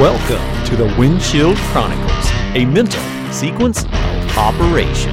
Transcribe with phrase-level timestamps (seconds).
[0.00, 3.00] Welcome to the Windshield Chronicles, a mental
[3.30, 5.12] sequence of operation.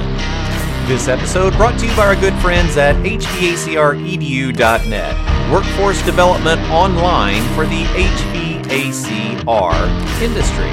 [0.87, 7.67] This episode brought to you by our good friends at hvacredu.net, workforce development online for
[7.67, 9.75] the HVACR
[10.19, 10.71] industry.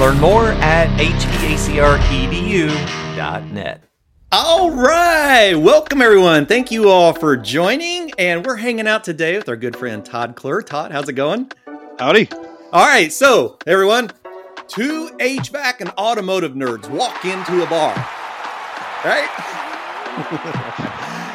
[0.00, 3.80] Learn more at hvacredu.net.
[4.30, 5.54] All right.
[5.54, 6.46] Welcome, everyone.
[6.46, 8.12] Thank you all for joining.
[8.16, 10.62] And we're hanging out today with our good friend Todd Kler.
[10.62, 11.50] Todd, how's it going?
[11.98, 12.28] Howdy.
[12.74, 13.12] All right.
[13.12, 14.10] So, everyone,
[14.66, 17.94] two HVAC and automotive nerds walk into a bar,
[19.04, 19.30] right?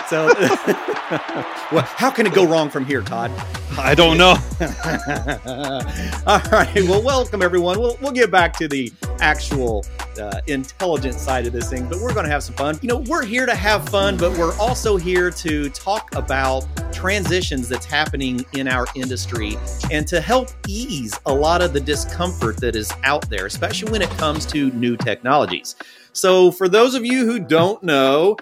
[0.10, 0.28] so,
[1.74, 3.32] well, how can it go wrong from here, Todd?
[3.78, 4.32] I don't know.
[6.28, 6.84] All right.
[6.84, 7.80] Well, welcome everyone.
[7.80, 9.86] We'll we'll get back to the actual
[10.18, 12.80] uh, intelligent side of this thing, but we're going to have some fun.
[12.82, 17.70] You know, we're here to have fun, but we're also here to talk about transitions
[17.70, 19.58] that's happening in our industry
[19.92, 24.02] and to help ease a lot of the discomfort that is out there, especially when
[24.02, 25.76] it comes to new technologies.
[26.14, 28.38] So, for those of you who don't know,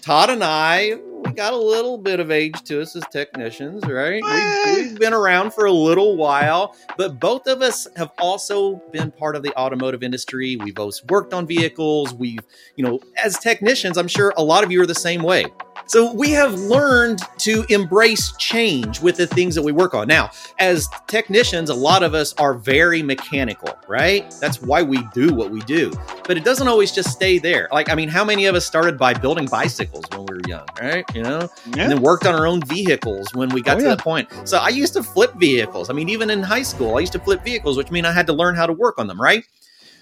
[0.00, 4.22] Todd and I, we got a little bit of age to us as technicians, right?
[4.22, 4.74] We've, eh.
[4.74, 9.36] we've, been around for a little while, but both of us have also been part
[9.36, 10.56] of the automotive industry.
[10.56, 12.14] We've both worked on vehicles.
[12.14, 12.40] We've,
[12.76, 15.46] you know, as technicians, I'm sure a lot of you are the same way.
[15.88, 20.06] So we have learned to embrace change with the things that we work on.
[20.06, 24.30] Now, as technicians, a lot of us are very mechanical, right?
[24.38, 25.90] That's why we do what we do.
[26.24, 27.70] But it doesn't always just stay there.
[27.72, 30.66] Like, I mean, how many of us started by building bicycles when we were young,
[30.78, 31.06] right?
[31.14, 31.84] You know, yeah.
[31.84, 33.94] and then worked on our own vehicles when we got oh, to yeah.
[33.94, 34.28] that point.
[34.44, 35.88] So I used to flip vehicles.
[35.88, 38.26] I mean, even in high school, I used to flip vehicles, which mean I had
[38.26, 39.42] to learn how to work on them, right?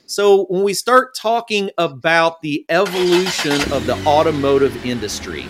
[0.06, 5.46] So when we start talking about the evolution of the automotive industry,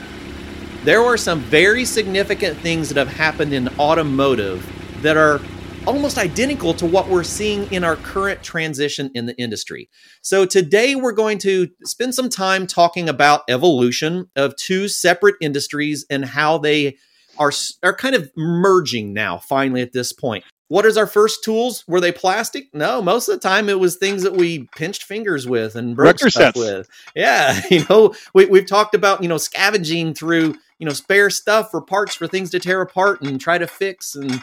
[0.87, 4.65] there are some very significant things that have happened in automotive
[5.03, 5.41] that are
[5.85, 9.91] almost identical to what we're seeing in our current transition in the industry.
[10.23, 16.07] So today we're going to spend some time talking about evolution of two separate industries
[16.09, 16.97] and how they
[17.37, 17.51] are
[17.83, 20.45] are kind of merging now finally at this point.
[20.69, 21.85] What is our first tools?
[21.89, 22.73] Were they plastic?
[22.73, 26.19] No, most of the time it was things that we pinched fingers with and broke
[26.21, 26.59] stuff sets.
[26.59, 26.89] with.
[27.17, 31.71] Yeah, you know, we, we've talked about you know scavenging through you know spare stuff
[31.71, 34.43] for parts for things to tear apart and try to fix and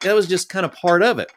[0.00, 1.30] that was just kind of part of it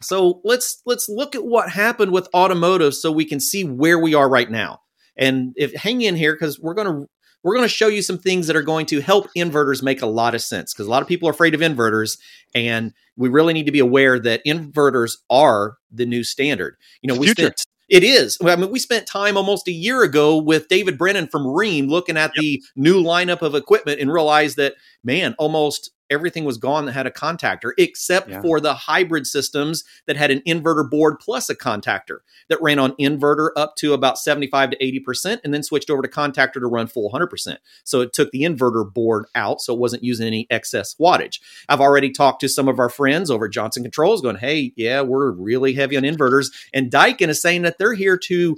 [0.00, 4.14] so let's let's look at what happened with automotive so we can see where we
[4.14, 4.80] are right now
[5.16, 7.08] and if hang in here because we're going to
[7.42, 10.06] we're going to show you some things that are going to help inverters make a
[10.06, 12.18] lot of sense because a lot of people are afraid of inverters
[12.54, 17.18] and we really need to be aware that inverters are the new standard you know
[17.18, 17.42] we Future.
[17.42, 18.38] spent it is.
[18.42, 22.16] I mean, we spent time almost a year ago with David Brennan from Rheem looking
[22.16, 22.40] at yep.
[22.40, 27.06] the new lineup of equipment and realized that, man, almost everything was gone that had
[27.06, 28.42] a contactor, except yeah.
[28.42, 32.92] for the hybrid systems that had an inverter board plus a contactor that ran on
[32.92, 36.86] inverter up to about 75 to 80%, and then switched over to contactor to run
[36.86, 37.56] full 100%.
[37.84, 41.40] So it took the inverter board out, so it wasn't using any excess wattage.
[41.68, 45.30] I've already talked to some of our friends over Johnson Controls going, hey, yeah, we're
[45.30, 46.48] really heavy on inverters.
[46.74, 48.56] And Daikin is saying that they're here to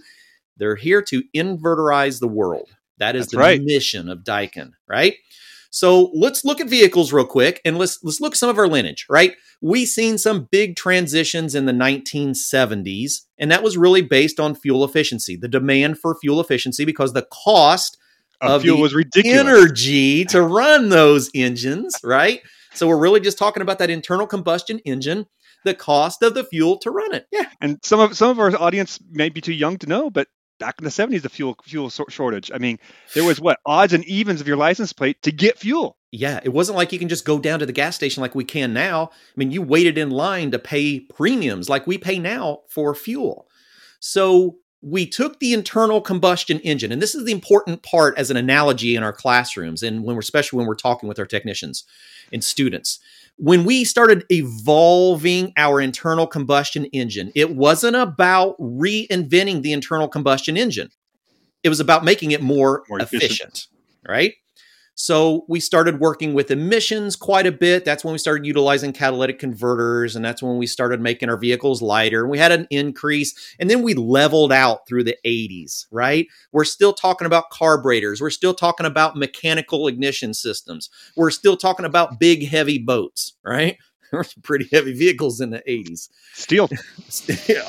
[0.57, 2.71] they're here to inverterize the world.
[2.99, 3.63] That is That's the right.
[3.63, 5.15] mission of Daikin, right?
[5.75, 8.69] So let's look at vehicles real quick and let's let's look at some of our
[8.69, 9.35] lineage, right?
[9.63, 14.85] We seen some big transitions in the 1970s, and that was really based on fuel
[14.85, 17.97] efficiency, the demand for fuel efficiency because the cost
[18.43, 19.41] of, fuel was ridiculous.
[19.41, 22.43] Energy to run those engines, right?
[22.75, 25.27] So we're really just talking about that internal combustion engine
[25.65, 27.27] the cost of the fuel to run it.
[27.33, 30.29] Yeah, and some of some of our audience may be too young to know, but
[30.63, 32.53] back in the 70s the fuel fuel shortage.
[32.55, 32.79] I mean
[33.15, 35.99] there was what odds and evens of your license plate to get fuel.
[36.13, 38.45] Yeah it wasn't like you can just go down to the gas station like we
[38.45, 39.11] can now.
[39.13, 43.49] I mean you waited in line to pay premiums like we pay now for fuel.
[43.99, 48.37] So we took the internal combustion engine and this is the important part as an
[48.37, 51.85] analogy in our classrooms and when we're especially when we're talking with our technicians
[52.33, 52.99] and students
[53.37, 60.57] when we started evolving our internal combustion engine, it wasn't about reinventing the internal combustion
[60.57, 60.91] engine.
[61.63, 63.67] It was about making it more, more efficient, efficient,
[64.07, 64.35] right?
[64.95, 67.85] So we started working with emissions quite a bit.
[67.85, 71.81] That's when we started utilizing catalytic converters, and that's when we started making our vehicles
[71.81, 72.29] lighter.
[72.29, 76.27] We had an increase, and then we leveled out through the 80s, right?
[76.53, 78.21] We're still talking about carburetors.
[78.21, 80.91] We're still talking about mechanical ignition systems.
[81.17, 83.79] We're still talking about big, heavy boats, right?
[84.13, 86.11] There were some pretty heavy vehicles in the 80s.
[86.35, 86.69] Steel.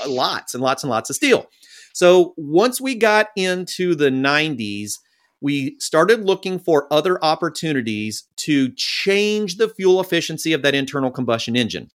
[0.10, 1.48] lots and lots and lots of steel.
[1.94, 4.96] So once we got into the 90s,
[5.44, 11.58] we started looking for other opportunities to change the fuel efficiency of that internal combustion
[11.58, 11.92] engine,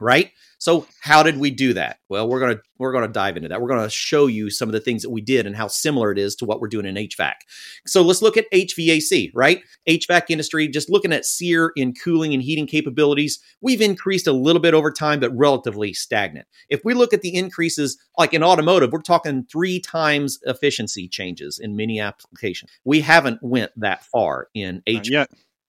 [0.00, 0.32] right?
[0.58, 1.98] So how did we do that?
[2.08, 3.60] Well, we're gonna we're gonna dive into that.
[3.60, 6.18] We're gonna show you some of the things that we did and how similar it
[6.18, 7.34] is to what we're doing in HVAC.
[7.86, 9.62] So let's look at HVAC, right?
[9.88, 14.60] HVAC industry, just looking at SEER in cooling and heating capabilities, we've increased a little
[14.60, 16.46] bit over time, but relatively stagnant.
[16.68, 21.58] If we look at the increases, like in automotive, we're talking three times efficiency changes
[21.58, 22.70] in many applications.
[22.84, 25.26] We haven't went that far in HVAC.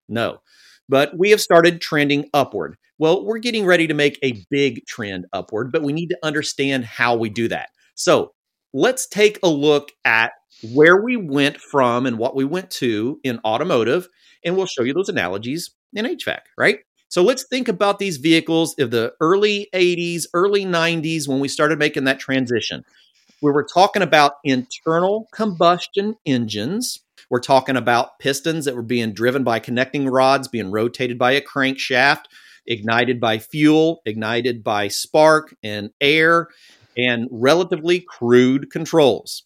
[0.07, 0.41] No.
[0.89, 2.75] But we have started trending upward.
[2.97, 6.83] Well, we're getting ready to make a big trend upward, but we need to understand
[6.83, 7.69] how we do that.
[7.95, 8.33] So
[8.73, 10.31] let's take a look at
[10.73, 14.07] where we went from and what we went to in automotive,
[14.43, 16.79] and we'll show you those analogies in HVAC, right?
[17.07, 21.79] So let's think about these vehicles of the early 80s, early 90s when we started
[21.79, 22.83] making that transition.
[23.41, 26.99] We were talking about internal combustion engines.
[27.29, 31.41] We're talking about pistons that were being driven by connecting rods, being rotated by a
[31.41, 32.23] crankshaft,
[32.65, 36.47] ignited by fuel, ignited by spark and air,
[36.97, 39.43] and relatively crude controls.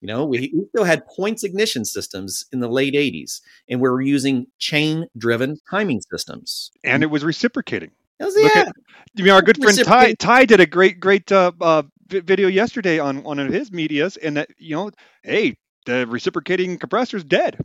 [0.00, 3.88] You know, we, we still had points ignition systems in the late 80s, and we
[3.88, 6.70] were using chain driven timing systems.
[6.84, 7.90] And it was reciprocating.
[8.20, 8.72] Was- yeah, at-
[9.14, 10.14] You mean our good friend Ty?
[10.14, 14.36] Ty did a great, great uh, uh, video yesterday on one of his medias, and
[14.36, 14.90] that you know,
[15.24, 15.56] hey,
[15.88, 17.58] the reciprocating compressor's dead.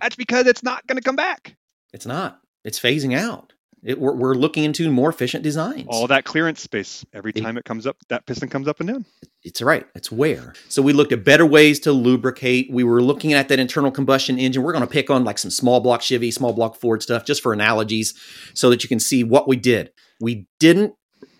[0.00, 1.56] That's because it's not going to come back.
[1.92, 2.40] it's not.
[2.64, 3.52] It's phasing out.
[3.82, 5.86] It, we're, we're looking into more efficient designs.
[5.88, 8.88] All that clearance space every It- time it comes up, that piston comes up and
[8.90, 9.06] down.
[9.42, 9.86] It's right.
[9.94, 10.52] It's where.
[10.68, 12.70] So we looked at better ways to lubricate.
[12.70, 14.62] We were looking at that internal combustion engine.
[14.62, 17.42] We're going to pick on like some small block Chevy, small block Ford stuff just
[17.42, 18.12] for analogies
[18.52, 19.90] so that you can see what we did.
[20.20, 20.92] We didn't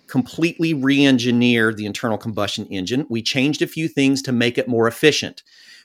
[0.06, 3.06] completely re engineer the internal combustion engine.
[3.10, 5.42] We changed a few things to make it more efficient.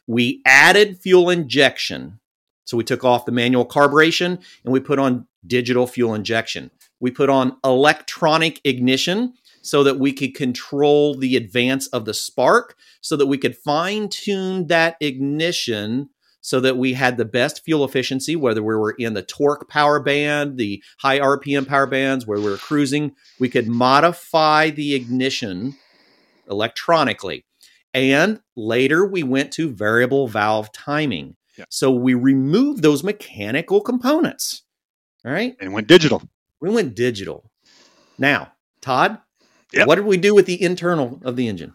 [0.07, 2.19] We added fuel injection.
[2.66, 6.72] So we took off the manual carburation and we put on digital fuel injection.
[7.00, 12.75] We put on electronic ignition so that we could control the advance of the spark,
[13.02, 16.10] so that we could fine tune that ignition
[16.46, 20.00] so that we had the best fuel efficiency, whether we were in the torque power
[20.00, 23.16] band, the high RPM power bands, where we were cruising.
[23.40, 25.75] We could modify the ignition
[26.48, 27.44] electronically.
[27.95, 31.36] And later we went to variable valve timing.
[31.57, 31.65] Yeah.
[31.69, 34.63] So we removed those mechanical components.
[35.25, 35.56] All right.
[35.59, 36.21] And went digital.
[36.62, 37.50] We went digital.
[38.18, 38.51] Now,
[38.81, 39.19] Todd,
[39.74, 39.88] Yep.
[39.88, 41.74] what did we do with the internal of the engine?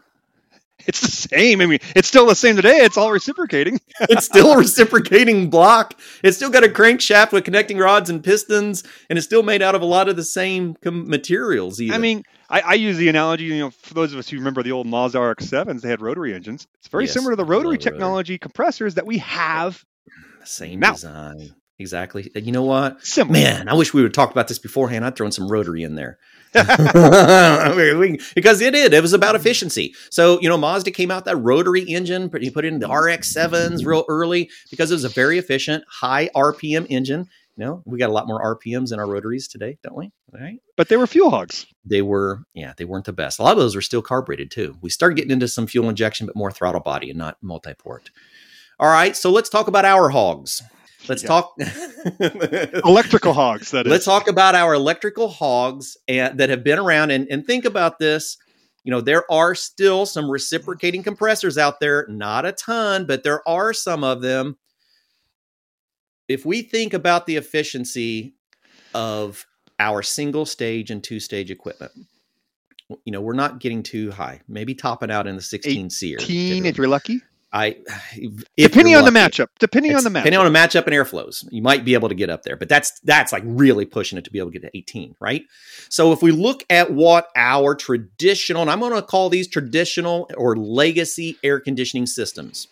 [0.86, 1.60] It's the same.
[1.60, 2.78] I mean, it's still the same today.
[2.78, 3.80] It's all reciprocating.
[4.08, 5.92] It's still a reciprocating block.
[6.24, 9.74] It's still got a crankshaft with connecting rods and pistons, and it's still made out
[9.74, 11.80] of a lot of the same com- materials.
[11.82, 11.94] Even.
[11.94, 14.62] I mean, I, I use the analogy, you know, for those of us who remember
[14.62, 16.66] the old Mazda RX-7s, they had rotary engines.
[16.78, 17.78] It's very Yes, similar to the rotary rotary.
[17.78, 19.84] technology compressors that we have
[20.44, 20.92] same now.
[20.92, 21.54] design.
[21.80, 22.30] Exactly.
[22.34, 23.04] You know what?
[23.04, 23.32] similar.
[23.32, 25.02] Man, I wish we would talk about this beforehand.
[25.02, 26.18] I'd thrown some rotary in there.
[28.34, 28.92] Because it did.
[28.92, 29.94] It was about efficiency.
[30.10, 32.88] So, you know, Mazda came out that rotary engine, but you put it in the
[32.88, 37.26] RX 7s real early because it was a very efficient, high RPM engine.
[37.56, 40.12] You know, we got a lot more RPMs in our rotaries today, don't we?
[40.34, 40.60] All right.
[40.76, 41.66] but they were fuel hogs.
[41.84, 43.38] They were, yeah, they weren't the best.
[43.38, 44.76] A lot of those were still carbureted too.
[44.82, 48.10] We started getting into some fuel injection, but more throttle body and not multi port.
[48.78, 49.16] All right.
[49.16, 50.62] So let's talk about our hogs.
[51.08, 51.28] Let's Yeah.
[51.28, 51.54] talk.
[52.84, 53.90] Electrical hogs, that is.
[53.90, 57.98] Let's talk about our electrical hogs and, that have been around and, and think about
[57.98, 58.36] this.
[58.84, 63.46] You know, there are still some reciprocating compressors out there, not a ton, but there
[63.48, 64.56] are some of them.
[66.28, 68.34] If we think about the efficiency
[68.94, 69.46] of
[69.78, 71.92] our single stage and two stage equipment,
[73.04, 76.16] you know, we're not getting too high, maybe topping out in the 16 SEER.
[76.20, 77.20] 18 if you're lucky.
[77.52, 77.76] I,
[78.56, 79.48] if Depending on the matchup.
[79.58, 80.24] Depending on the matchup.
[80.24, 82.68] Depending on the matchup and airflows, you might be able to get up there, but
[82.68, 85.42] that's that's like really pushing it to be able to get to 18, right?
[85.88, 90.30] So if we look at what our traditional, and I'm going to call these traditional
[90.36, 92.68] or legacy air conditioning systems,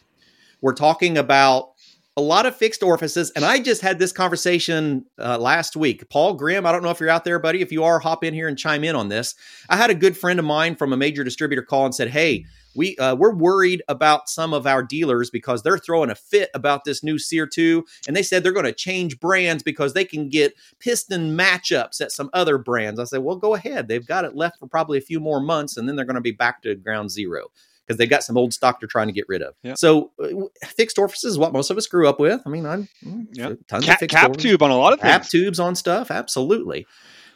[0.61, 1.71] we're talking about
[2.19, 3.31] a lot of fixed orifices.
[3.37, 6.11] And I just had this conversation uh, last week.
[6.11, 7.63] Paul Grimm, I don't know if you're out there, buddy.
[7.63, 9.37] If you are, hop in here and chime in on this.
[9.69, 12.45] I had a good friend of mine from a major distributor call and said, "Hey,
[12.75, 16.83] we uh, we're worried about some of our dealers because they're throwing a fit about
[16.83, 20.29] this new SEER 2 and they said they're going to change brands because they can
[20.29, 22.99] get piston matchups at some other brands.
[22.99, 23.87] I said, "Well, go ahead.
[23.87, 26.21] They've got it left for probably a few more months and then they're going to
[26.21, 27.53] be back to ground zero
[27.89, 29.75] because they've got some old stock they're trying to get rid of." Yeah.
[29.75, 30.29] So, uh,
[30.67, 32.41] fixed orifices is what most of us grew up with.
[32.47, 32.89] I mean, I'm
[33.33, 33.55] Yeah.
[33.67, 35.31] tons Cap, of fixed cap orifices tube on a lot of cap things.
[35.31, 36.87] tubes on stuff absolutely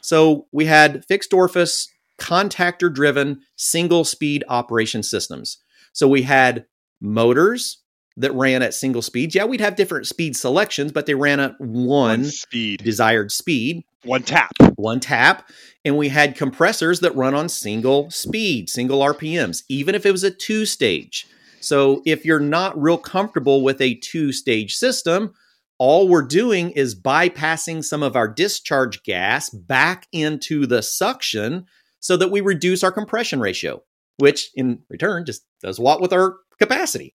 [0.01, 5.57] so we had fixed orifice contactor driven single speed operation systems
[5.93, 6.65] so we had
[7.01, 7.79] motors
[8.17, 11.59] that ran at single speeds yeah we'd have different speed selections but they ran at
[11.59, 12.81] one speed.
[12.83, 14.51] desired speed one tap.
[14.75, 15.49] one tap,
[15.85, 20.23] and we had compressors that run on single speed, single RPMs, even if it was
[20.23, 21.27] a two stage.
[21.59, 25.33] So if you're not real comfortable with a two stage system,
[25.79, 31.65] all we're doing is bypassing some of our discharge gas back into the suction
[31.99, 33.81] so that we reduce our compression ratio,
[34.17, 37.15] which in return just does what with our capacity.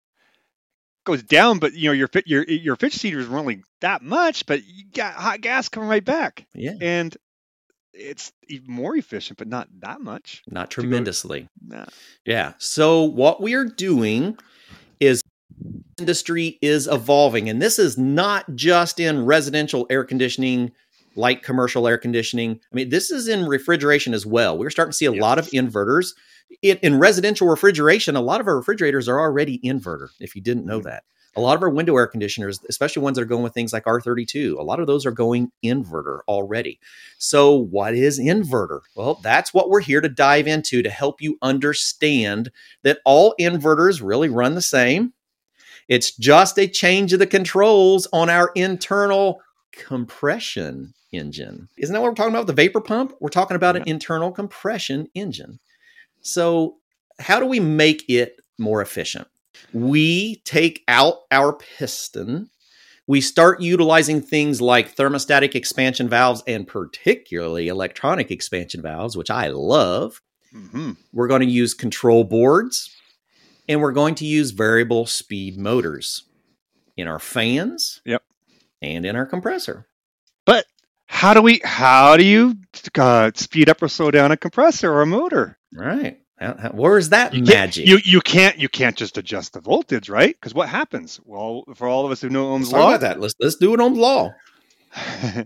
[1.07, 4.45] Goes down, but you know your fit your your fish seeder is only that much,
[4.45, 6.75] but you got hot gas coming right back, Yeah.
[6.81, 7.17] and
[7.95, 10.43] it's even more efficient, but not that much.
[10.51, 11.49] Not tremendously.
[11.65, 11.87] Nah.
[12.25, 12.55] Yeah.
[12.59, 14.37] So what we are doing
[14.99, 15.23] is
[15.99, 20.73] industry is evolving and this is not just in residential air conditioning
[21.17, 22.61] light commercial air conditioning.
[22.73, 24.57] I mean this is in refrigeration as well.
[24.57, 26.11] We're starting to see a lot of inverters.
[26.63, 30.67] In, in residential refrigeration a lot of our refrigerators are already inverter if you didn't
[30.67, 30.89] know mm-hmm.
[30.89, 31.05] that.
[31.35, 33.85] A lot of our window air conditioners especially ones that are going with things like
[33.85, 36.79] r32 a lot of those are going inverter already.
[37.19, 38.81] So what is inverter?
[38.95, 42.51] Well that's what we're here to dive into to help you understand
[42.85, 45.13] that all inverters really run the same.
[45.89, 49.41] It's just a change of the controls on our internal
[49.73, 51.69] compression engine.
[51.77, 52.47] Isn't that what we're talking about?
[52.47, 53.15] The vapor pump?
[53.21, 55.59] We're talking about an internal compression engine.
[56.21, 56.77] So,
[57.19, 59.29] how do we make it more efficient?
[59.73, 62.51] We take out our piston.
[63.07, 69.49] We start utilizing things like thermostatic expansion valves and particularly electronic expansion valves, which I
[69.49, 70.21] love.
[70.53, 72.91] hmm We're going to use control boards
[73.69, 76.25] and we're going to use variable speed motors
[76.97, 78.23] in our fans Yep.
[78.83, 79.87] and in our compressor.
[81.17, 81.63] How do we?
[81.65, 82.57] How do you
[82.99, 85.57] uh, speed up or slow down a compressor or a motor?
[85.75, 86.21] Right.
[86.39, 87.87] How, where's that You magic?
[87.87, 90.37] You you can't you can't just adjust the voltage, right?
[90.39, 91.19] Because what happens?
[91.25, 93.19] Well, for all of us who know Ohm's Let's law, about that.
[93.19, 94.35] Let's let's do it on the law.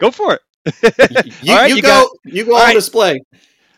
[0.00, 0.42] go for it.
[1.42, 1.88] You, right, you you go.
[1.88, 2.74] got- you go on right.
[2.74, 3.18] display.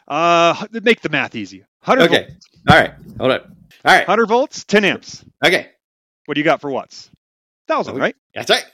[0.09, 1.61] Uh, make the math easy.
[1.85, 2.27] 100 Okay.
[2.31, 2.95] volts, All right.
[3.19, 3.41] Hold on.
[3.41, 4.09] All right.
[4.09, 5.25] 100 volts, 10 amps.
[5.47, 5.69] Okay.
[6.25, 7.11] What do you got for watts?
[7.69, 8.17] Thousand, right?
[8.35, 8.65] That's right.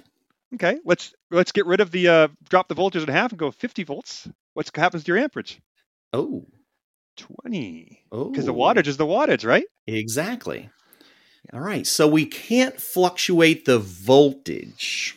[0.55, 0.79] Okay.
[0.85, 3.85] Let's let's get rid of the uh, drop the voltage in half and go 50
[3.85, 4.29] volts.
[4.55, 5.61] What happens to your amperage?
[6.13, 6.47] Oh.
[7.17, 8.01] 20.
[8.11, 8.31] Oh.
[8.31, 9.65] Because the wattage is the wattage, right?
[9.87, 10.69] Exactly.
[11.53, 11.87] All right.
[11.87, 15.17] So we can't fluctuate the voltage.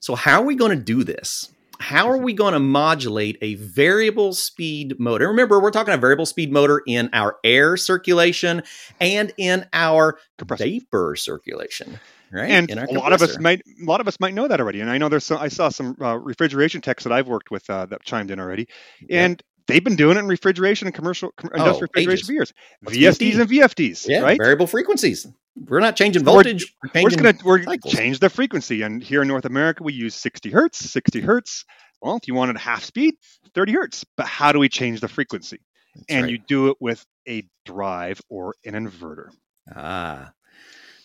[0.00, 1.52] So, how are we going to do this?
[1.80, 5.28] How are we going to modulate a variable speed motor?
[5.28, 8.62] Remember, we're talking a variable speed motor in our air circulation
[9.00, 10.64] and in our Compressor.
[10.64, 11.98] vapor circulation,
[12.30, 12.50] right?
[12.50, 14.60] And in our a lot of us might a lot of us might know that
[14.60, 14.80] already.
[14.82, 17.68] And I know there's some, I saw some uh, refrigeration techs that I've worked with
[17.70, 18.68] uh, that chimed in already,
[19.08, 19.24] Yeah.
[19.24, 22.26] and they've been doing it in refrigeration and commercial com- industrial refrigeration ages.
[22.26, 22.52] for years.
[22.82, 23.40] What's VSDs VFD?
[23.40, 24.38] and VFDs, yeah, right?
[24.38, 25.26] variable frequencies.
[25.56, 26.74] We're not changing So we're- voltage.
[26.94, 27.22] We're, we're just
[27.62, 28.82] gonna change the frequency.
[28.82, 30.78] And here in North America, we use 60 hertz.
[30.90, 31.64] 60 hertz.
[32.00, 33.14] Well, if you wanted half speed,
[33.54, 34.04] 30 hertz.
[34.16, 35.60] But how do we change the frequency?
[35.94, 36.32] That's and right.
[36.32, 39.30] you do it with a drive or an inverter.
[39.74, 40.32] Ah.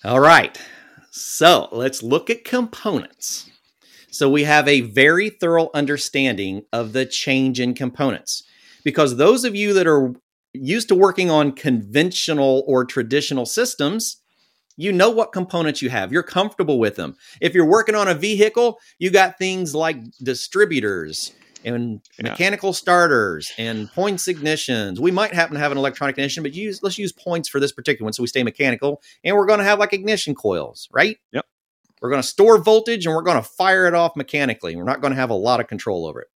[0.04, 0.60] All right.
[1.12, 3.50] So let's look at components.
[4.12, 8.44] So we have a very thorough understanding of the change in components.
[8.84, 10.14] Because those of you that are
[10.54, 14.18] used to working on conventional or traditional systems,
[14.78, 16.12] you know what components you have.
[16.12, 17.16] You're comfortable with them.
[17.42, 21.32] If you're working on a vehicle, you got things like distributors
[21.64, 22.30] and Yeah.
[22.32, 25.00] mechanical starters and points ignitions.
[25.00, 27.72] We might happen to have an electronic ignition, but use let's use points for this
[27.72, 29.02] particular one so we stay mechanical.
[29.24, 31.18] And we're going to have like ignition coils, right?
[31.32, 31.46] Yep.
[32.02, 34.76] We're going to store voltage and we're going to fire it off mechanically.
[34.76, 36.28] We're not going to have a lot of control over it.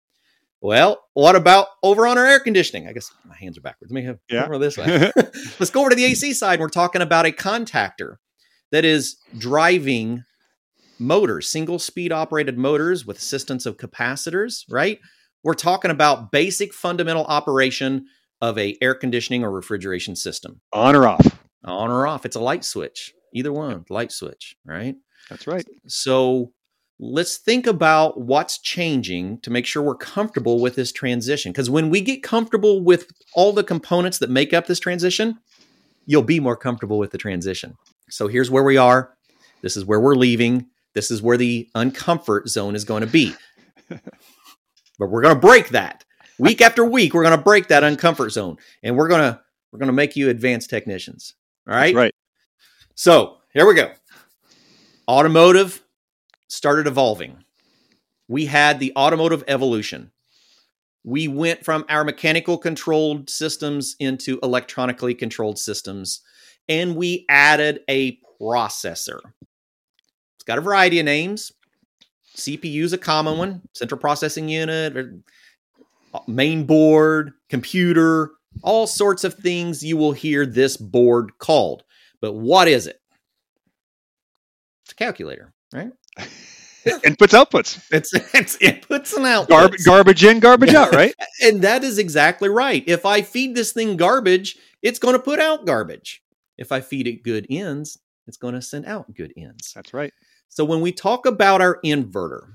[0.60, 2.88] Well, what about over on our air conditioning?
[2.88, 3.92] I guess my hands are backwards.
[3.92, 4.44] Let me have Yeah.
[4.44, 5.12] over this way.
[5.60, 6.58] Let's go over to the AC side.
[6.58, 8.16] We're talking about a contactor
[8.72, 10.24] that is driving
[10.98, 14.98] motors, single speed operated motors with assistance of capacitors, right?
[15.44, 18.06] We're talking about basic fundamental operation
[18.40, 20.60] of a air conditioning or refrigeration system.
[20.72, 21.38] On or off.
[21.64, 23.12] On or off, it's a light switch.
[23.34, 24.96] Either one, light switch, right?
[25.28, 25.66] That's right.
[25.86, 26.52] So
[26.98, 31.52] let's think about what's changing to make sure we're comfortable with this transition.
[31.52, 35.38] Because when we get comfortable with all the components that make up this transition,
[36.06, 37.74] you'll be more comfortable with the transition.
[38.10, 39.16] So here's where we are.
[39.62, 40.66] This is where we're leaving.
[40.94, 43.34] This is where the uncomfort zone is going to be.
[43.88, 44.00] but
[44.98, 46.04] we're going to break that.
[46.38, 49.40] Week after week, we're going to break that uncomfort zone and we're going to
[49.72, 51.34] we're going to make you advanced technicians.
[51.68, 51.94] All right?
[51.94, 52.14] That's right.
[52.94, 53.92] So here we go.
[55.06, 55.82] Automotive
[56.48, 57.44] started evolving.
[58.28, 60.10] We had the automotive evolution.
[61.04, 66.20] We went from our mechanical controlled systems into electronically controlled systems,
[66.68, 69.20] and we added a processor.
[70.36, 71.52] It's got a variety of names
[72.38, 75.18] CPU is a common one, central processing unit, or
[76.14, 78.30] uh, main board, computer,
[78.62, 81.82] all sorts of things you will hear this board called.
[82.20, 83.00] But what is it?
[84.84, 85.90] It's a calculator, right?
[86.86, 87.84] Inputs, outputs.
[87.90, 89.48] It's it's inputs and outputs.
[89.48, 91.12] Garb- garbage in, garbage out, right?
[91.42, 92.82] and that is exactly right.
[92.86, 96.22] If I feed this thing garbage, it's going to put out garbage.
[96.58, 99.72] If I feed it good ends, it's going to send out good ends.
[99.74, 100.12] That's right.
[100.48, 102.48] So when we talk about our inverter,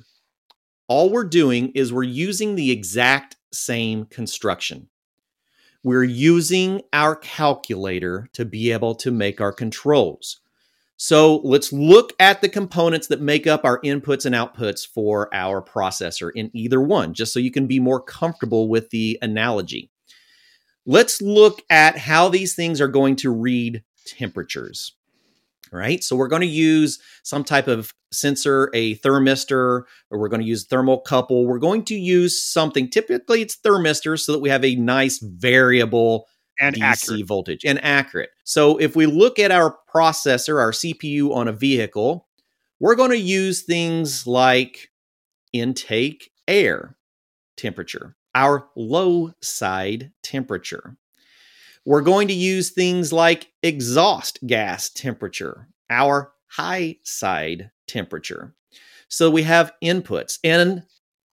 [0.87, 4.89] all we're doing is we're using the exact same construction.
[5.83, 10.39] We're using our calculator to be able to make our controls.
[10.95, 15.61] So let's look at the components that make up our inputs and outputs for our
[15.61, 19.91] processor in either one, just so you can be more comfortable with the analogy.
[20.85, 24.93] Let's look at how these things are going to read temperatures.
[25.71, 26.03] Right.
[26.03, 30.47] So we're going to use some type of sensor, a thermistor, or we're going to
[30.47, 31.47] use thermocouple.
[31.47, 36.27] We're going to use something, typically it's thermistor, so that we have a nice variable
[36.59, 37.27] And DC accurate.
[37.27, 38.29] voltage and accurate.
[38.43, 42.27] So if we look at our processor, our CPU on a vehicle,
[42.79, 44.91] we're going to use things like
[45.53, 46.97] intake air
[47.57, 50.97] temperature, our low side temperature.
[51.85, 58.55] We're going to use things like exhaust gas temperature, our high side temperature.
[59.09, 60.39] So we have inputs.
[60.43, 60.83] And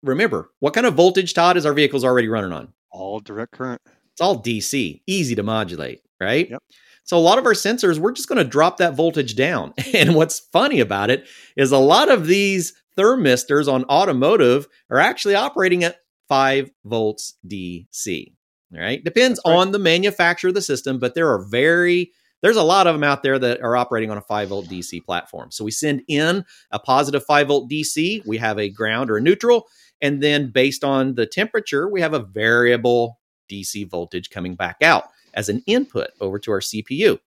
[0.04, 2.74] remember, what kind of voltage, Todd, is our vehicles already running on?
[2.92, 3.82] All direct current.
[4.14, 6.50] It's all DC, easy to modulate, right?
[6.50, 6.64] Yep.
[7.04, 9.74] So a lot of our sensors, we're just going to drop that voltage down.
[9.94, 15.36] And what's funny about it is a lot of these thermistors on automotive are actually
[15.36, 15.98] operating at
[16.30, 18.34] 5 volts DC.
[18.74, 19.04] All right?
[19.04, 19.54] Depends right.
[19.54, 22.12] on the manufacturer of the system, but there are very
[22.44, 25.04] there's a lot of them out there that are operating on a 5 volt DC
[25.04, 25.50] platform.
[25.52, 29.22] So we send in a positive 5 volt DC, we have a ground or a
[29.22, 29.68] neutral,
[30.02, 33.20] and then based on the temperature, we have a variable
[33.52, 37.20] DC voltage coming back out as an input over to our CPU.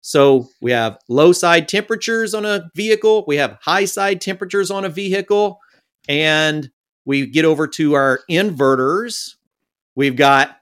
[0.00, 4.84] So we have low side temperatures on a vehicle, we have high side temperatures on
[4.84, 5.60] a vehicle,
[6.08, 6.70] and
[7.04, 9.34] we get over to our inverters.
[9.94, 10.57] We've got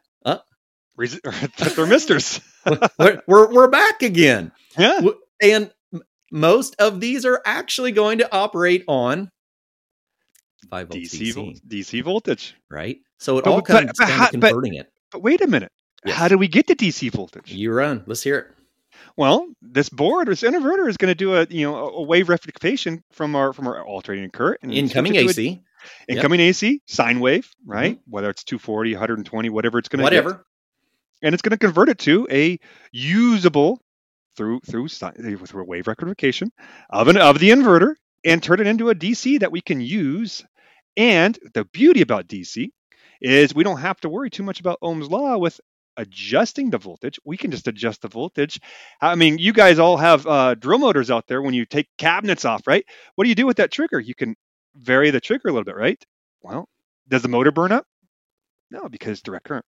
[0.98, 2.40] thermistors.
[2.98, 4.52] we're, we're, we're back again.
[4.78, 5.00] yeah.
[5.42, 5.70] And
[6.32, 9.30] most of these are actually going to operate on
[10.70, 12.54] 5 volt DC, vol- DC, voltage.
[12.70, 12.98] right?
[13.18, 14.90] So it But- all comes but down how- to but- converting it.
[15.12, 15.70] But wait a minute.
[16.04, 16.16] Yes.
[16.16, 17.52] How do we get to DC voltage?
[17.52, 18.02] You run.
[18.06, 18.46] Let's hear it.
[19.16, 23.02] Well, this board, this inverter, is going to do a you know a wave rectification
[23.12, 25.58] from our from our alternating current and Incoming to a- AC, Yep.
[25.60, 26.12] Mm-hmm.
[26.16, 27.98] incoming AC sine wave, right?
[28.08, 30.44] Whether it's 240, 120, whatever it's going to whatever.
[31.22, 32.58] And it's going to convert it to a
[32.92, 33.80] usable
[34.36, 36.50] through through through a wave rectification
[36.90, 40.44] of an of the inverter and turn it into a DC that we can use.
[40.96, 42.68] And the beauty about DC
[43.20, 45.60] is we don't have to worry too much about Ohm's law with
[45.96, 47.18] adjusting the voltage.
[47.24, 48.60] We can just adjust the voltage.
[49.00, 52.44] I mean, you guys all have uh, drill motors out there when you take cabinets
[52.44, 52.84] off, right?
[53.14, 53.98] What do you do with that trigger?
[54.00, 54.36] You can
[54.74, 56.02] vary the trigger a little bit, right?
[56.42, 56.68] Well,
[57.08, 57.86] does the motor burn up?
[58.70, 59.64] No, because direct current.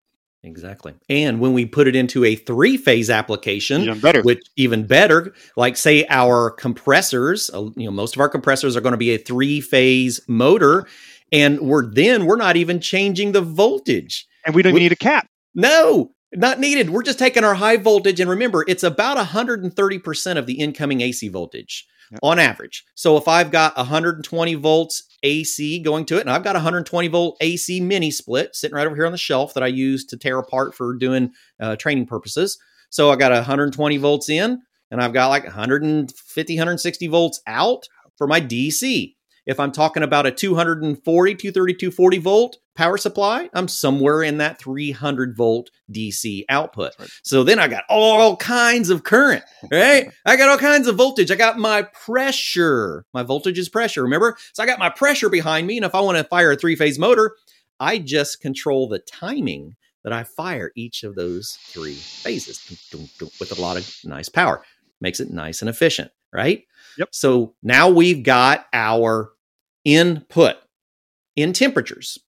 [0.45, 0.93] Exactly.
[1.09, 4.21] And when we put it into a three phase application, Even better.
[4.21, 8.81] which even better, like say our compressors, uh, you know, most of our compressors are
[8.81, 10.85] going to be a three phase motor.
[11.31, 14.27] And we're then we're not even changing the voltage.
[14.45, 15.27] and we don't we- need a cap.
[15.55, 16.89] No, not needed.
[16.91, 18.19] We're just taking our high voltage.
[18.19, 22.19] And remember, it's about 130% of the incoming AC voltage Yep.
[22.21, 22.83] on average.
[22.95, 27.37] So if I've got 120 volts AC going to it, and I've got 120 volt
[27.41, 30.37] AC mini split sitting right over here on the shelf that I use to tear
[30.37, 32.57] apart for doing uh, training purposes.
[32.89, 37.87] So I got 120 volts in, and I've got like 150, 160 volts out
[38.17, 39.14] for my DC.
[39.45, 44.59] If I'm talking about a 240, 230, 240 volt power supply, I'm somewhere in that
[44.59, 46.93] 300 volt DC output.
[46.99, 47.09] Right.
[47.23, 50.11] So then I got all kinds of current, right?
[50.25, 51.31] I got all kinds of voltage.
[51.31, 53.05] I got my pressure.
[53.13, 54.35] My voltage is pressure, remember?
[54.53, 55.77] So I got my pressure behind me.
[55.77, 57.35] And if I want to fire a three phase motor,
[57.79, 62.61] I just control the timing that I fire each of those three phases
[63.39, 64.63] with a lot of nice power.
[65.01, 66.63] Makes it nice and efficient, right?
[66.97, 67.09] Yep.
[67.11, 69.31] So now we've got our
[69.85, 70.57] input
[71.35, 72.19] in temperatures.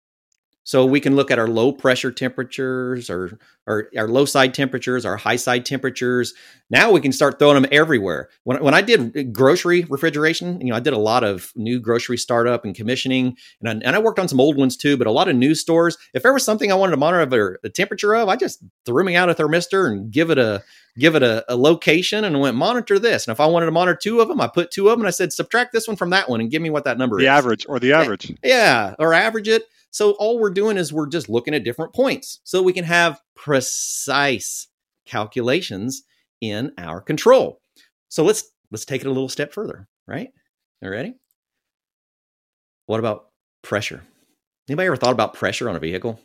[0.67, 5.06] So we can look at our low pressure temperatures or, or our low side temperatures,
[5.06, 6.34] our high side temperatures.
[6.69, 8.27] Now we can start throwing them everywhere.
[8.43, 12.17] When, when I did grocery refrigeration, you know, I did a lot of new grocery
[12.17, 14.97] startup and commissioning, and I, and I worked on some old ones too.
[14.97, 17.69] But a lot of new stores, if there was something I wanted to monitor the
[17.69, 20.63] temperature of, I just threw me out a thermistor and give it a
[20.97, 23.25] give it a, a, location and went monitor this.
[23.25, 25.08] And if I wanted to monitor two of them, I put two of them and
[25.08, 27.21] I said subtract this one from that one and give me what that number the
[27.21, 27.25] is.
[27.27, 28.36] The average or the eh, average.
[28.43, 29.63] Yeah, or average it.
[29.97, 33.19] So all we're doing is we're just looking at different points so we can have
[33.36, 34.67] precise
[35.07, 36.03] calculations
[36.39, 37.62] in our control.
[38.07, 40.29] So let's let's take it a little step further, right?
[40.83, 41.15] You ready?
[42.86, 43.29] What about
[43.63, 44.03] pressure?
[44.69, 46.21] Anybody ever thought about pressure on a vehicle?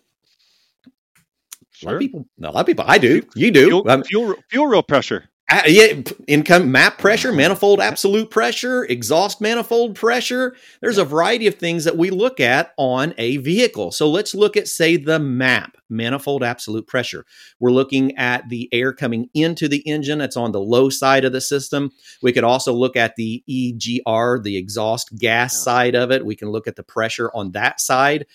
[1.71, 1.89] Sure.
[1.89, 2.85] A lot of people, a lot of people.
[2.87, 3.23] I do.
[3.35, 3.69] You do.
[3.69, 5.31] Fuel, um, fuel, fuel rail pressure.
[5.67, 10.57] Yeah, income map pressure, manifold absolute pressure, exhaust manifold pressure.
[10.81, 13.93] There's a variety of things that we look at on a vehicle.
[13.93, 17.27] So let's look at, say, the map, manifold absolute pressure.
[17.61, 20.19] We're looking at the air coming into the engine.
[20.19, 21.91] That's on the low side of the system.
[22.23, 25.65] We could also look at the EGR, the exhaust gas yeah.
[25.65, 26.25] side of it.
[26.25, 28.27] We can look at the pressure on that side.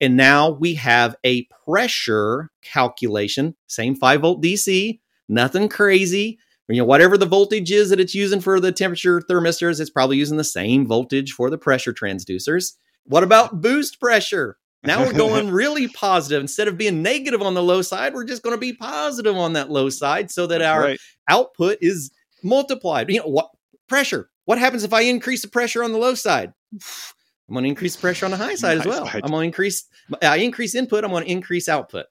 [0.00, 4.98] And now we have a pressure calculation, same 5 volt DC,
[5.28, 9.80] nothing crazy you know whatever the voltage is that it's using for the temperature thermistors
[9.80, 12.72] it's probably using the same voltage for the pressure transducers.
[13.04, 14.58] What about boost pressure?
[14.82, 16.40] Now we're going really positive.
[16.40, 19.52] Instead of being negative on the low side we're just going to be positive on
[19.52, 21.00] that low side so that our right.
[21.28, 22.10] output is
[22.42, 23.10] multiplied.
[23.10, 23.50] You know what
[23.88, 24.30] pressure.
[24.44, 26.52] What happens if i increase the pressure on the low side?
[26.72, 29.08] I'm going to increase the pressure on the high side as well.
[29.12, 29.84] i'm going to increase
[30.20, 32.06] i increase input i'm going to increase output.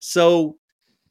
[0.00, 0.57] So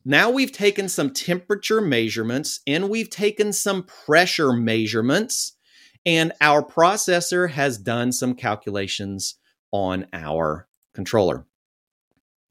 [0.08, 5.58] now we've taken some temperature measurements and we've taken some pressure measurements,
[6.06, 9.36] and our processor has done some calculations
[9.74, 11.46] on our controller.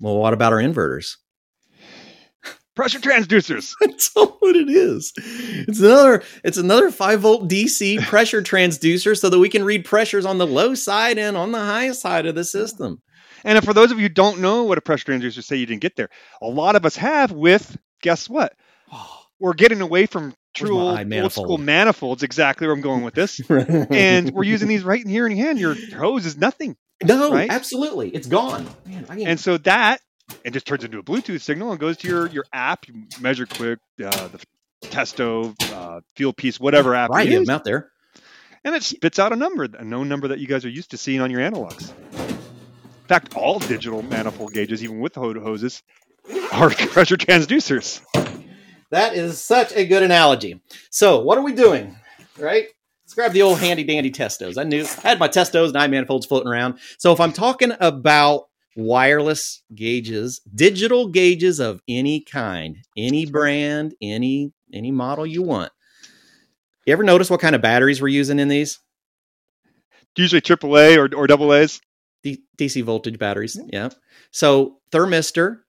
[0.00, 1.16] Well, what about our inverters?
[2.74, 3.72] Pressure transducers.
[3.80, 5.14] That's all what it is.
[5.16, 10.26] It's another it's another 5 volt DC pressure transducer so that we can read pressures
[10.26, 13.00] on the low side and on the high side of the system.
[13.44, 15.82] And for those of you who don't know what a pressure transducer say you didn't
[15.82, 16.08] get there,
[16.40, 18.54] a lot of us have with guess what?
[19.38, 22.22] We're getting away from true old, old, school manifolds.
[22.22, 25.46] Exactly where I'm going with this, and we're using these right in here in your
[25.46, 25.58] hand.
[25.60, 26.74] Your hose is nothing.
[27.04, 27.50] No, right?
[27.50, 28.66] absolutely, it's gone.
[28.86, 30.00] Man, and so that
[30.42, 32.88] it just turns into a Bluetooth signal and goes to your your app.
[32.88, 34.40] You measureQuick uh, the
[34.84, 37.10] Testo, uh, Fieldpiece, whatever app.
[37.10, 37.90] Right, you use, out there,
[38.64, 40.96] and it spits out a number, a known number that you guys are used to
[40.96, 41.92] seeing on your analogs.
[43.06, 45.80] In fact, all digital manifold gauges, even with hoses,
[46.50, 48.00] are pressure transducers.
[48.90, 50.60] That is such a good analogy.
[50.90, 51.94] So, what are we doing?
[52.36, 52.66] Right?
[53.04, 54.58] Let's grab the old handy dandy Testos.
[54.58, 56.80] I knew I had my Testos nine manifolds floating around.
[56.98, 64.52] So, if I'm talking about wireless gauges, digital gauges of any kind, any brand, any
[64.74, 65.70] any model you want.
[66.86, 68.80] You ever notice what kind of batteries we're using in these?
[70.16, 71.80] Usually AAA or, or double A's.
[72.26, 73.58] D- DC voltage batteries.
[73.72, 73.90] Yeah.
[74.32, 75.60] So thermistor,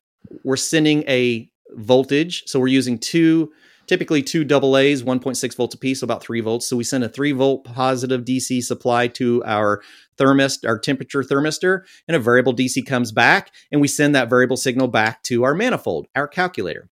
[0.43, 2.43] we're sending a voltage.
[2.47, 3.51] So we're using two,
[3.85, 6.65] typically two double A's, 1.6 volts a piece, so about three volts.
[6.65, 9.83] So we send a three volt positive DC supply to our
[10.17, 14.57] thermist, our temperature thermistor, and a variable DC comes back, and we send that variable
[14.57, 16.89] signal back to our manifold, our calculator,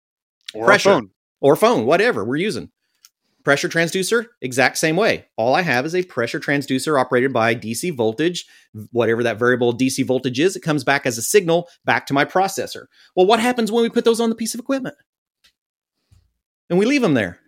[0.54, 2.70] or pressure, phone, or phone, whatever we're using.
[3.44, 5.26] Pressure transducer, exact same way.
[5.36, 8.46] All I have is a pressure transducer operated by DC voltage,
[8.92, 12.24] whatever that variable DC voltage is, it comes back as a signal back to my
[12.24, 12.86] processor.
[13.16, 14.94] Well, what happens when we put those on the piece of equipment?
[16.70, 17.38] And we leave them there.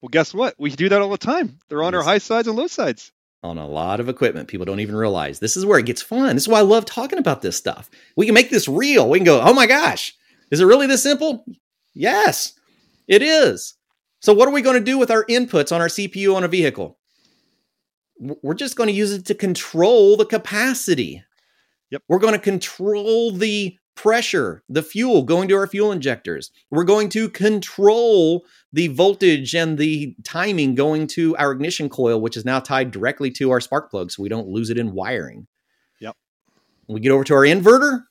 [0.00, 0.54] Well, guess what?
[0.58, 1.58] We do that all the time.
[1.68, 1.98] They're on yes.
[1.98, 3.12] our high sides and low sides.
[3.42, 5.38] On a lot of equipment, people don't even realize.
[5.38, 6.36] This is where it gets fun.
[6.36, 7.90] This is why I love talking about this stuff.
[8.16, 9.08] We can make this real.
[9.08, 10.14] We can go, oh my gosh,
[10.50, 11.44] is it really this simple?
[11.94, 12.54] Yes,
[13.08, 13.74] it is.
[14.20, 16.48] So, what are we going to do with our inputs on our CPU on a
[16.48, 16.98] vehicle?
[18.18, 21.24] We're just going to use it to control the capacity.
[21.90, 22.02] Yep.
[22.06, 26.50] We're going to control the pressure, the fuel going to our fuel injectors.
[26.70, 32.36] We're going to control the voltage and the timing going to our ignition coil, which
[32.36, 35.46] is now tied directly to our spark plug so we don't lose it in wiring.
[36.00, 36.14] Yep.
[36.88, 38.02] We get over to our inverter,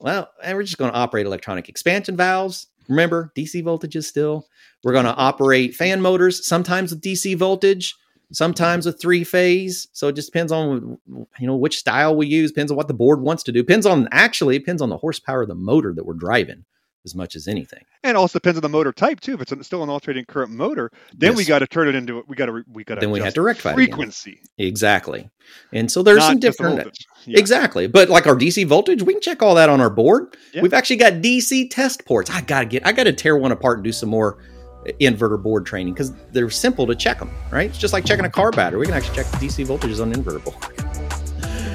[0.00, 2.66] well, and we're just going to operate electronic expansion valves.
[2.88, 4.46] Remember, DC voltages still.
[4.82, 7.94] We're going to operate fan motors, sometimes with DC voltage,
[8.32, 9.88] sometimes with three phase.
[9.92, 10.98] So it just depends on
[11.38, 13.62] you know which style we use, depends on what the board wants to do.
[13.62, 16.64] Depends on actually depends on the horsepower of the motor that we're driving.
[17.04, 17.84] As much as anything.
[18.04, 19.34] And also depends on the motor type too.
[19.34, 22.36] If it's still an alternating current motor, then we got to turn it into we
[22.36, 24.40] got to we got to Then we have to rectify it frequency.
[24.58, 25.30] Exactly.
[25.72, 26.98] And so there's not some different.
[27.26, 27.38] Yeah.
[27.38, 27.86] Exactly.
[27.86, 30.36] But like our DC voltage, we can check all that on our board.
[30.54, 30.62] Yeah.
[30.62, 32.30] We've actually got DC test ports.
[32.30, 34.38] I gotta get I gotta tear one apart and do some more
[34.86, 37.70] uh, inverter board training because they're simple to check them, right?
[37.70, 38.80] It's just like checking a car battery.
[38.80, 40.56] We can actually check the DC voltages on an inverter board.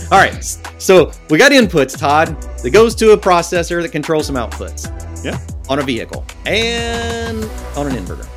[0.12, 0.42] All right,
[0.78, 5.07] so we got inputs, Todd, that goes to a processor that controls some outputs.
[5.24, 5.40] Yeah.
[5.70, 7.44] On a vehicle and
[7.76, 8.28] on an inverter.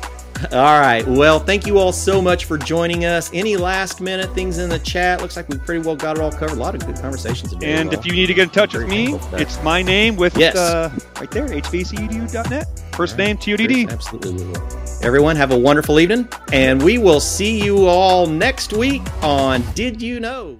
[0.53, 1.07] All right.
[1.07, 3.29] Well, thank you all so much for joining us.
[3.31, 5.21] Any last minute things in the chat?
[5.21, 6.57] Looks like we pretty well got it all covered.
[6.57, 7.73] A lot of good conversations today.
[7.73, 9.41] And if you need to get in touch with me, thankful for that.
[9.41, 10.55] it's my name with Yes.
[10.55, 10.89] uh,
[11.19, 12.95] right there, hvacredu.net.
[12.95, 13.27] First right.
[13.27, 13.91] name TODD.
[13.91, 14.53] Absolutely.
[15.03, 20.01] Everyone, have a wonderful evening, and we will see you all next week on Did
[20.01, 20.59] You Know?